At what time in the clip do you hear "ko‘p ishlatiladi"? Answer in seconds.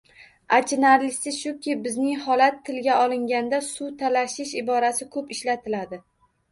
5.17-6.05